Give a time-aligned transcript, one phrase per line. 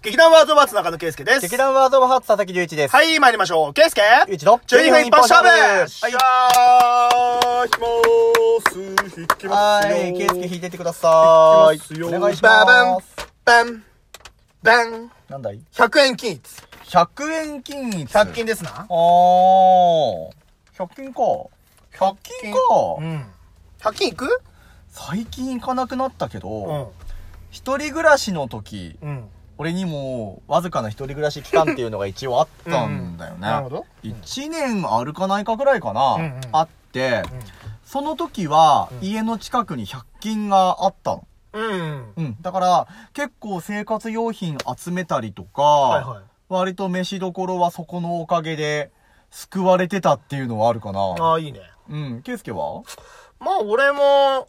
[0.00, 1.40] 劇団ワードバーツ中野圭介です。
[1.40, 2.94] 劇団ワードオブハーツ佐々木隆一です。
[2.94, 3.74] はい、参りましょう。
[3.74, 4.00] 圭介？
[4.28, 5.82] ゆういちの12分一本勝負はいはい、
[7.66, 9.20] 引きまーす。
[9.20, 9.94] 引きますよ。
[9.96, 11.74] はい、圭介弾いてってください。
[11.74, 13.16] 引きますよお願いしババンます。
[13.44, 13.82] バン、
[14.62, 15.10] バン。
[15.28, 16.42] なんだい？100円均一。
[16.84, 18.08] ?100 円均一。
[18.08, 18.70] 100均ですな。
[18.70, 20.30] あー。
[20.78, 21.22] 100均か。
[21.98, 22.58] 100均か。
[23.00, 23.26] うん。
[23.80, 24.28] 100均いく？
[24.90, 26.86] 最近行かなくなったけうど、ん。
[27.50, 29.28] 一人暮らしの時、うん。
[29.58, 33.40] 俺にもわずかな一人暮らし期間っていうのが一応あったんだよね。
[33.40, 33.86] なるほど。
[34.04, 37.24] 1年あるかないかぐらいかな、うんうんあって、
[37.84, 41.26] その時は家の近くに100均があったの。
[41.52, 42.12] うん。
[42.16, 42.36] うん。
[42.40, 46.22] だから、結構生活用品集めたりとか、はいはい。
[46.48, 48.90] 割と飯どころはそこのおかげで
[49.30, 51.00] 救われてたっていうのはあるかな。
[51.00, 51.60] ああ、いいね。
[51.90, 52.22] うん。
[52.22, 52.82] ケイスケは？
[53.40, 54.48] まあ、俺も、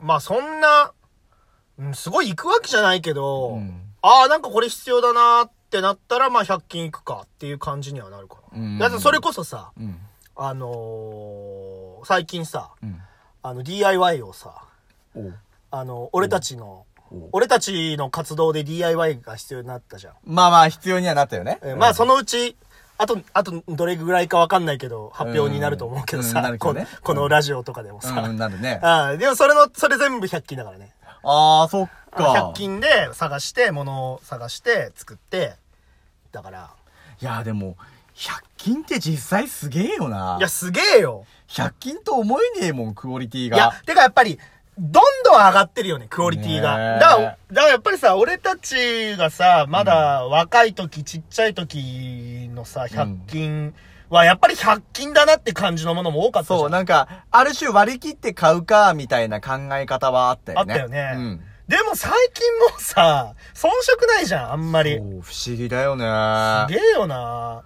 [0.00, 0.92] まあ、そんな、
[1.78, 8.58] うん、すごい行くわけじゃないけど、うんああ、なんかこれ必要だなってなったら、まあ、100均行くかっていう感じにはなるかな。
[8.58, 9.98] うんだってそれこそさ、うん。
[10.36, 12.98] あのー最近さ、うん。
[13.42, 14.64] あの、DIY をさ、
[15.70, 16.86] あの、俺たちの、
[17.32, 20.14] 俺たちの活動で DIY が必要になったじゃん。
[20.24, 21.58] まあまあ必要にはなったよね。
[21.62, 22.56] えーまあ、その、のうち、
[23.00, 28.20] あと、あと、どれぐらいかわかんないけど、発表になると思うけどうんさ、このこのラジオとかでもさ。
[28.28, 28.78] うん、なるね。
[28.84, 30.94] ああでもそれの、それ全部100均だからね。
[31.22, 32.52] ああ、そっか。
[32.52, 35.54] 100均で探して、物を探して、作って、
[36.32, 36.70] だから、
[37.20, 37.76] いや、でも、
[38.14, 40.36] 100均って実際すげえよな。
[40.38, 41.24] いや、すげえよ。
[41.48, 43.56] 100均と思えねえもん、クオリティが。
[43.56, 44.38] いや、てかやっぱり、
[44.78, 46.98] どんどん上がってるよね、クオリティが。
[46.98, 53.74] だから、だからやっぱりさ、俺たちがさ、まだ若い時、ちっちゃい時のさ、100均
[54.10, 56.48] は、やっぱり100均だなって感じのものも多かった。
[56.48, 60.74] そう、なんか、ある種割り切って買うか、みたいな考え方はあったよね。
[60.74, 61.40] あったよねうん。
[61.68, 64.98] でも最近もうさ、遜色ないじゃん、あんまり。
[64.98, 66.04] そう不思議だよね。
[66.68, 67.62] すげえよな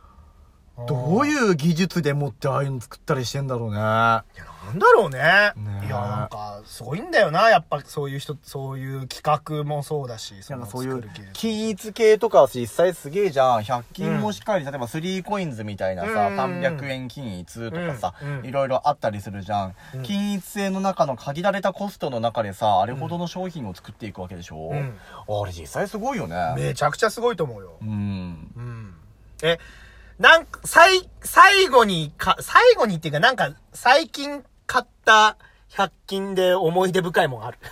[0.87, 3.77] どうういう技術でもってああいうの作ったりしてんだろうね。
[3.77, 4.23] いや、
[4.67, 5.19] なんだろうね。
[5.57, 7.51] ねえいや、なんか、すごいんだよな。
[7.51, 13.63] やっぱそういう人、そういう企画もそうだし、なんかそういう均一系とか実際すげえじゃん。
[13.63, 19.75] 100均もしっかり、例えば 3coins みたいなさ、うん300円均一とかさ、うんうんいろいろあったりするじゃん。
[19.95, 26.55] うん均一性の中の限られたコストの中でさ、あれほどの商品を作っていくわけでしょ、うんあれ実際すごいよね。
[26.57, 27.77] めちゃくちゃすごいと思うよ。
[27.81, 27.89] うん。
[27.89, 27.93] う
[28.61, 28.95] ん。
[29.43, 29.59] え、
[30.19, 34.45] なんか、最、最後にか、最後にっていうか、なんか、最近
[34.75, 35.37] 買った
[35.71, 37.59] 100均で思い出深いもんある。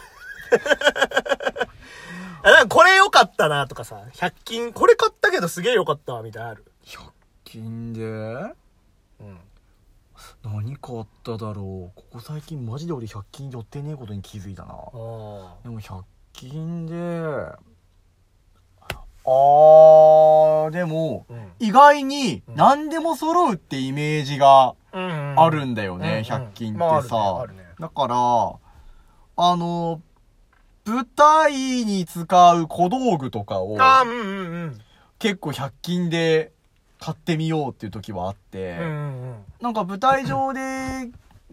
[2.45, 6.65] あなんかこれ良かったなとかさ、100均、これ買ったけどすげえ良かったわ、みたいなのある。
[6.85, 7.11] 100
[7.43, 8.05] 均で？
[8.05, 8.55] う
[9.25, 9.41] ん。
[10.45, 11.97] 何買っただろう？
[11.97, 14.73] ここ最近マジで俺100均寄ってねえことに気づいたな。
[14.73, 14.77] あ
[15.65, 24.77] でも100均で、あー、でも、うん意外に何でも揃うってイメージがうん
[25.37, 30.01] あるんだよね、うんうん100均ってまあねねだから、あの、
[30.85, 31.53] 舞台
[31.85, 34.81] に使う小道具とかをうんうんうん。
[35.19, 36.53] 結構100均で
[36.99, 39.45] 買ってみようっていう時はあって、うんうんうん。
[39.61, 41.11] なんか舞台上で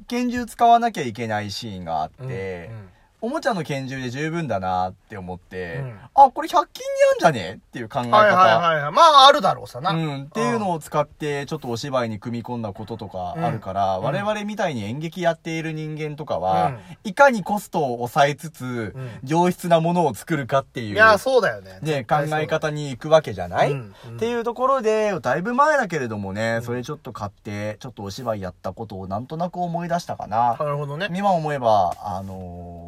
[0.07, 2.89] 拳銃使わなきゃいけないシーンがあって、うん
[3.21, 6.65] おもちゃの拳銃で十分だなって思って、うんあ、これ100均に
[7.13, 8.17] あんじゃねっていう考え方。
[8.17, 8.91] はいはいはいはい。
[8.93, 9.91] まあ、あるだろうさな。
[9.91, 21.79] うん、っていうのを使って、ちょっとお芝居に組み込んだこととかあるから、うん我々みたいに演劇やっている人間とかは、うんいかにコストを抑えつつ、うん上質なものを作るかっていう、いや、そうだよね。
[21.81, 23.75] ね、絶考え方に行くわけじゃない、っ
[24.17, 30.55] ていうところで、だいぶ前だけれどもね、それちょっと買って、ちょっとお芝居やったことをなんとなく思い出したかな。
[30.59, 31.09] なるほどね。
[31.13, 32.78] 今思えば、あのー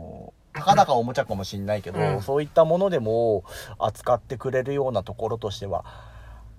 [0.62, 3.44] たかだかおもちゃかもしんないけど、うんそういったものでも
[3.80, 5.84] 扱ってくれるようなところとしては、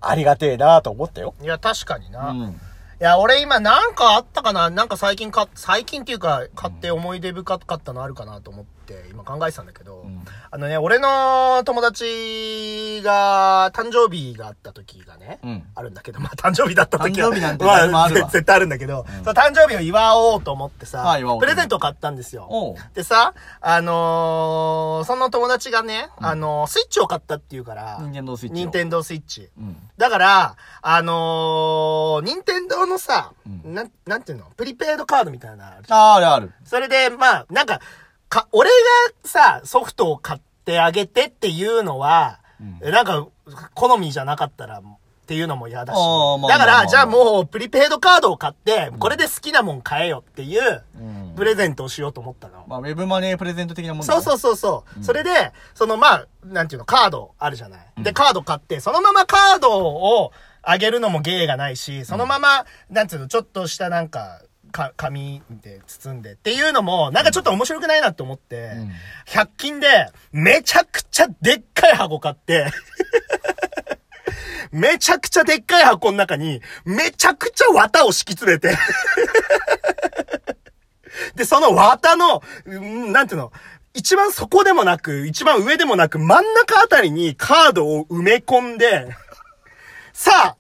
[0.01, 1.35] ありがてえなと思ったよ。
[1.41, 2.33] いや、確かにな。
[2.33, 2.61] いうん。
[2.99, 4.71] や、俺今なんかあったかな？
[4.71, 10.25] なんか最近か、最近っていうか、買って思い出深かったのあるかなと思って、今考えてたんだけど、ん。
[10.51, 15.65] あのね、俺の友達が、誕生日があった時がね、うん。
[15.75, 22.77] あるんだけど、まあ誕生日だった時は、誕生日なんてまあ絶対あるんだけど、その誕生日を祝おうと思ってさ、プレゼントを買ったんですよ。
[22.94, 28.56] でさ、あのーその友達がね、あのースイッチを買ったっていうから、任天堂スイッチを。
[28.56, 29.50] 任天堂スイッチ。
[29.59, 29.77] うん。
[29.97, 33.75] だから、あのー、任天堂のさ、うん。
[33.75, 34.47] なん、なんていうの？
[34.56, 35.99] プリペイドカードみたいなのあるじゃん。
[35.99, 36.53] ああるある。
[36.65, 37.81] それで、まあ、なんか、
[38.32, 38.75] か、俺が
[39.29, 43.26] さ、ソフトを買ってあげてっていうのは、うんなんか、
[43.75, 44.82] 好みじゃなかったら、っ
[45.26, 45.99] ていうのも嫌だし。
[46.49, 52.64] だから、じゃあもう、プリペイドカードを買って、これで好きなもん買えよっていう、うんプレゼントをしようと思ったの。
[52.69, 55.05] まあ、ウェブマネープレゼント的なもんだねそうそうそうそう。
[55.05, 55.31] それで、
[55.75, 58.02] そのまあ、なんていうの、カードあるじゃない。
[58.02, 60.32] で、カード買って、そのままカードを
[60.62, 64.43] あげるのも芸がないし、そのまま、なんていうの、ちょっとしたなんか、
[64.73, 68.91] か、紙で包んでっていうのも、なんかちょっと面白くないなって思って、ん。
[69.29, 72.67] 100均で、めちゃくちゃでっかい箱買って、
[74.73, 78.77] めちゃくちゃでっかい箱の中に、めちゃくちゃ綿を敷き詰めて、
[81.37, 83.53] で、その綿の、うんなんていうの、
[83.95, 89.15] 一番底でもなく、一番上でもなく、真ん中あたりにカードを埋め込んで、
[90.13, 90.57] さあ、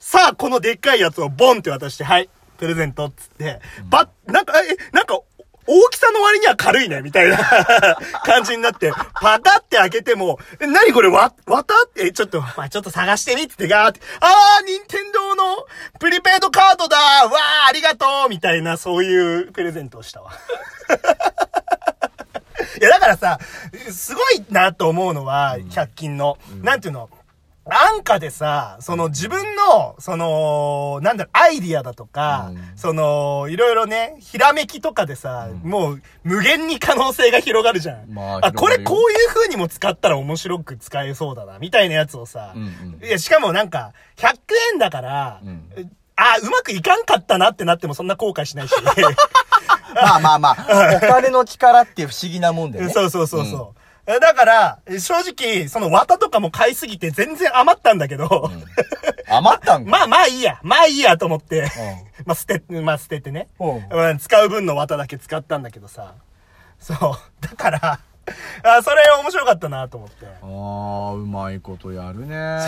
[0.00, 2.28] さあ、このでっかいやつをボンって渡して、はい、
[2.58, 5.20] プレゼントっつって、ば、なんか、え、なんか、
[5.66, 7.38] 大きさの割には軽いね、みたいな
[8.24, 11.74] 感じになって、パカって開けても、え、なにこれ、わ、綿？
[11.86, 15.66] って、ちょっと、まあ、ちょっと探してみってガーって、あー、任天堂の
[15.98, 17.32] プリペイドカードだわー、
[17.68, 20.32] ありがとうみたいな、そういうプレゼントをしたわ。
[22.80, 23.38] いや、だからさ、
[23.90, 27.08] すごいなと思うのは、100均の、なんていうの、
[27.66, 38.10] なんかでさ、その自分の、その、なんだろ、アイディアだとか、うんその、いろいろね、ひらめきとかでさ、もう無限に可能性が広がるじゃん。
[38.12, 44.36] まああ、これこういう風にも使ったら面白く使えそうだな、みたいなやつをさ、うんうんいや、しかもなんか、100
[44.74, 48.74] 円だから、うんあ、うまくいかんかったなってなってもそんな後悔しないし。
[49.94, 52.90] まあまあまあ、 お金の力って不思議なもんでね。
[52.90, 53.83] そうそうそうそう。
[54.06, 58.50] えだから、正直、その綿とかも買いすぎて全然余ったんだけど、
[59.28, 59.90] 余ったんか？
[59.90, 61.68] まあまあいいや、まあいいやと思って、
[62.26, 63.86] まあ捨て、まあ捨ててね、うん。
[63.90, 66.14] まあ使う分の綿だけ使ったんだけどさ、
[66.78, 66.98] そう、
[67.40, 67.98] だから、
[68.62, 70.26] あそれ面白かったなと思って。
[70.26, 72.58] ああ、うまいことやるね。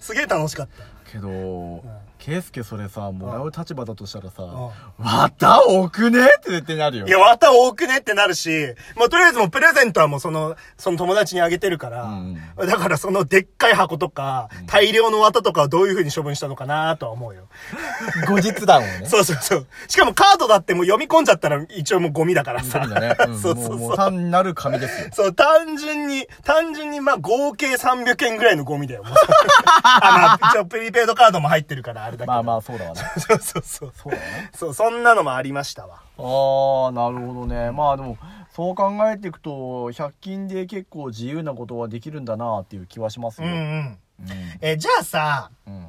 [0.00, 0.84] すげえ楽しかった。
[1.12, 1.84] けど、
[2.18, 7.06] ケイスケそれさ、もらう立場だとしたらさ、んまた多くねって絶対なるよ。
[7.06, 17.48] いや、綿多くねってなるし、まあ、とりあえずもうプレゼントはもうその、その友達にあげてるから、うんだからそのでっかい箱とか、大量の綿とかをどういう風に処分したのかなとは思うよ。
[18.28, 19.06] 後日談をね。
[19.10, 19.66] そうそうそう。
[19.88, 22.82] しかもカードだってもう読み込んじゃったら一応もうゴミだからさ。
[22.82, 23.16] そうだね。
[23.28, 23.76] うんそうそうそう。
[23.78, 25.08] もうもう単なる紙ですよ。
[25.12, 29.02] そう、単純に、単純にまあ合計300円ぐらいのゴミだよ。
[29.04, 32.32] あ、まあ、一応プリペイドカードも入ってるからあれだけど。
[32.32, 33.00] まあまあ、そうだわね。
[33.18, 33.92] そうそうそう。
[33.94, 34.50] そうね。
[34.54, 35.96] そう、そんなのもありましたわ。
[36.18, 37.70] ああ、なるほどね。
[37.70, 38.16] まあでも、
[38.54, 39.50] そう考えていくと、
[39.90, 43.48] 100均で結構自由なことはできるんだなっていう気はしますよ。
[43.48, 43.98] うんうん。
[44.20, 44.28] うん。
[44.60, 45.88] え、じゃあさ、うん。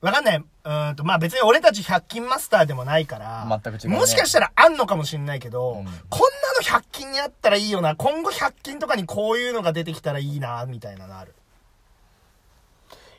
[0.00, 0.36] わかんない。
[0.36, 11.34] うーんと、まあ別に俺たち100均マスターでもないから、全く違うねもしかしたらあんのかもしんないけど、うんこんなの100均にあったらいいよな、今後100均とかにこういうのが出てきたらいいな、みたいなのある。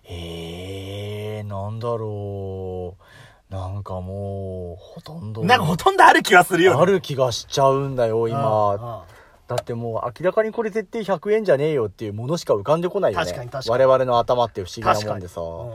[0.10, 3.54] ええー、なんだろう。
[3.54, 5.44] なんかもう、ほとんど。
[5.44, 6.82] なんかほとんどある気がするよね。
[6.82, 8.40] ある気がしちゃうんだよ、今。
[8.40, 9.06] 今。
[9.48, 13.26] だってもう明らかにこれ絶対100円じゃねえよっていうものしか浮かんでこないよね。
[13.26, 14.82] 確かに確かに我々の頭って不思議。
[14.82, 15.42] なもんでさ。
[15.42, 15.72] うん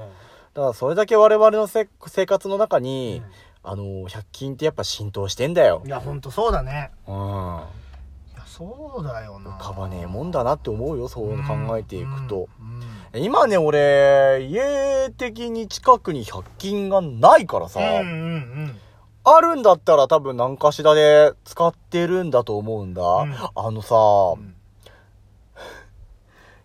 [0.54, 3.22] だからそれだけ我々のせ生活の中に、
[3.64, 5.88] あの、100均ってやっぱ浸透してんだよい。
[5.88, 6.92] や、ほんとそうだね。
[7.08, 7.14] うん。
[7.14, 7.18] い
[8.36, 9.50] や、そうだよな。
[9.50, 12.48] 浮かばねえもんだなって思うよ、そう考えていくと。
[12.60, 12.78] うん。
[12.78, 18.80] うん今ね、俺、家的に近くに100均がないからさ、うんうんうん。
[19.22, 23.02] あるんだったら多分何かしらで使ってるんだと思うんだ。
[23.02, 24.54] んあのさ、ん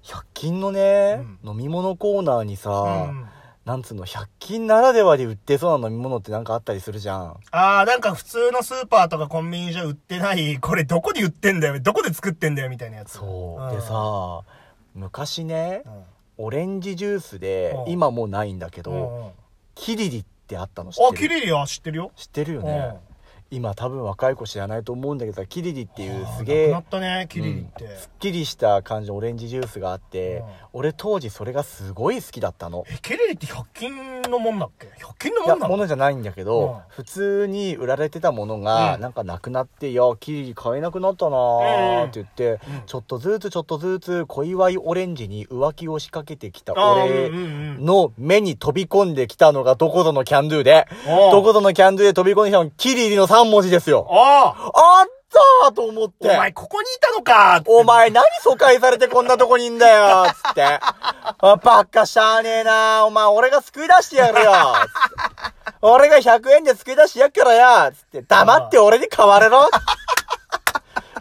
[0.04, 2.72] 100均のね、飲み物コーナーにさ、
[3.10, 3.26] うん
[3.66, 7.36] なんつうの、100均ならではで売ってそうな飲み物ってなんかあったりするじゃん。
[7.52, 13.12] ああ、なんか普通のスーパーとかコンビニじゃ売ってない、これどこで売ってんだよ、どこで作ってんだよ、みたいなやつ。
[13.12, 13.68] そう。
[13.68, 14.42] んで、さ、
[14.96, 16.04] 昔ねう、ん
[16.42, 19.32] オレンジジュースでう、ん今もうないんだけど、うんうん
[19.76, 21.08] キリリってあったの知ってる？
[21.08, 22.12] あ、キリリは知ってるよ。
[22.18, 22.96] 知ってるよね。
[23.52, 27.28] 今多分若い子知らないと思うんだけどさ、キリリっていうすげえね。
[27.36, 30.46] うんすっきりした感じのオレンジジュースがあって、うん。
[30.74, 32.84] 俺当時それがすごい好きだったの。
[32.90, 35.70] え、キリリって100均のもんだっけ ?100 均のもんなの？
[35.70, 36.78] ものじゃないんだけど、うん。
[36.90, 39.02] 普通に売られてたものが、うん。
[39.02, 42.60] なんかなくなって、いや、キリリ買えなくなったなーって言って、うん。
[42.86, 47.30] ちょっとずつちょっとずつ小祝いオレンジに浮気を仕掛けてきた俺
[47.80, 50.88] の目に飛び込んできたのがどこぞのキャンドゥで、
[51.32, 54.08] どこぞのキャンドゥで飛び込んできたのがキリリの3文字ですよ。
[54.10, 55.08] ああっ
[55.64, 56.30] たーと思って。
[56.32, 60.64] あお前ここにいたのかお前何疎開されてこんなとこにいんだよつって。
[60.64, 64.52] あ、ばっかしゃあねえなお前俺が救い出してやるよ
[65.82, 68.22] 俺が100円で救い出してやっからやつって。
[68.24, 69.70] 黙って俺に買われろ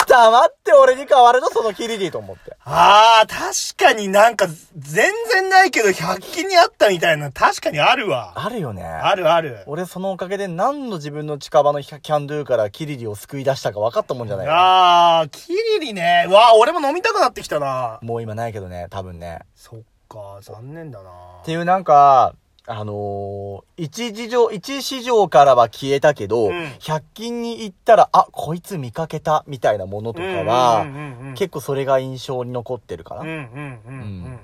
[0.09, 2.57] 黙黙って俺に変わるとそのキリリと思って。
[2.65, 4.47] ああ、確かになんか、
[4.77, 8.33] 全然ないけど、100均にあったみたいな、確かにあるわ。
[8.37, 8.83] あるよね。
[8.83, 9.63] あるある。
[9.67, 16.27] 俺そのおかげで何の自分の近場のキャンドゥからキリリを救い出したか分かったもんじゃないかああ、キリリね。
[16.29, 17.99] うわあ、俺も飲みたくなってきたな。
[18.03, 19.41] もう今ないけどね、多分ね。
[19.55, 21.11] そっか、残念だな。
[21.43, 22.35] っていうなんか、
[22.71, 30.87] あのー、一市場、一市場からは消えたけど、うん100均に行ったら、あ、こいつ見かけた、みたいなものとかは、
[31.35, 33.23] 結構それが印象に残ってるかな。
[33.23, 34.41] うんうんうんうんうんうん。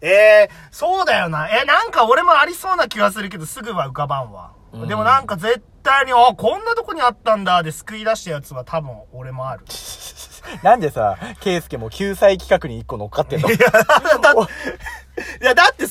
[0.00, 1.48] えー、そうだよな。
[1.48, 4.52] え、なんか俺もありそうな気がするけど、すぐは浮かばんわ。
[4.72, 9.64] うんでもなんか絶対に、あ、こんなとこにあったんだ、で救い出したやつは多分俺もある。
[10.62, 13.48] なんでさ、ケイスケも救済企画に一個乗っかってんの？
[13.48, 14.28] いや、だって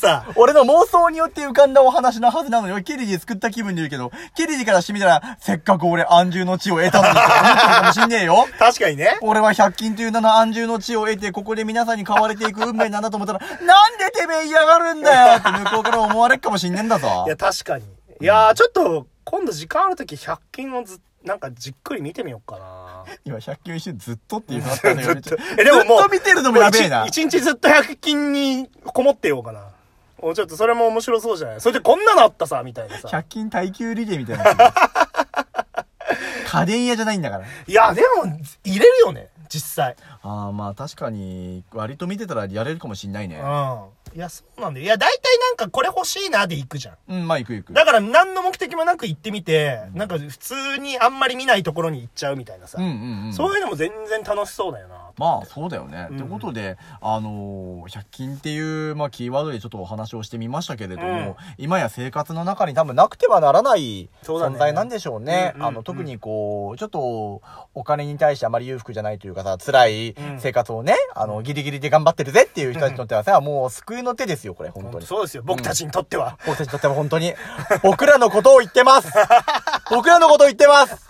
[0.04, 8.46] さ、俺の妄想によって浮かんだお話のはずなのに、ケリジ救った気分で言うけど、ケリジからしてみたら、せっかく俺安住の地を得たのにって思ってるかもしんねえよ。
[8.60, 9.18] 確かにね。
[9.22, 17.30] 俺は100均という名の安住の地を得て、ここで皆さんに買われていく運命なんだと思ったら、なんでてめえ嫌がるんだよって向こうから思われっかもしんねえんだぞい。
[17.30, 17.86] や、確かに。
[18.22, 23.06] いやー、ちょっと、今度時間あるとき100均をず、なんかじっくり見てみようかな。
[23.26, 27.06] 今100均一瞬ずっとっていうのあったんだけど、 ずっとえでももうずっと見てるのもやべえな。
[27.06, 29.70] 一日ずっと100均にこもってようかな。
[30.20, 33.10] おちょっとそれも面白そうじゃないそれでこんなのあったさ、みたいなさ。
[33.10, 34.60] 100均耐久リレーみたいなやつ。
[36.50, 37.46] 家電屋じゃないんだから。
[37.46, 38.26] いや、でも、
[38.64, 39.96] 入れるよね、実際。
[40.22, 43.38] ああ、まあ確かに、割と見てたらやれるかもしんないね。
[43.38, 43.44] うん。
[44.16, 44.86] いや、そうなんだよ。
[44.86, 46.98] いや、大体なんかこれ欲しいなで行くじゃん。
[47.10, 47.74] うん、まあ行く行く。
[47.74, 52.78] だから何の目的もなく行ってみて、なんか普通にあんまり見ないところに行っちゃうみたいなさ。
[52.80, 53.34] うんうんうん。
[53.34, 55.03] そういうのも全然楽しそうだよな。
[55.18, 56.08] まあそうだよね。
[56.10, 56.18] うん。
[56.18, 61.36] ってことで、あのー、100均っていう、まあキーワードでちょっとお話をしてみましたけれども、うん。
[61.58, 65.54] 今や生活の中に多分なくてはならない存在なんでしょうね。
[65.56, 65.66] うんうん。
[65.66, 67.42] うんあの、特にこう、ちょっと
[67.74, 70.40] お金に対してあまり裕福じゃないというかさ、辛いうん。
[70.40, 75.06] 生活をね、あの、ギリギリで頑張ってるぜっていう人たちにとってはさ、もう救いの手ですよ、これ、本当に。
[75.06, 76.38] そうですよ、僕たちにとっては。
[76.46, 77.34] 僕たちにとっては本当に、
[77.82, 79.12] 僕らのことを言ってます。
[79.90, 81.08] 僕らのことを言ってます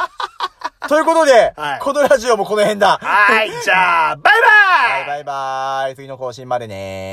[0.90, 3.00] ということで、はいこのラジオもこの辺だ。
[3.02, 5.96] はい、じゃあ、バイバイバイバイバーイ。
[5.96, 7.12] 次の更新までね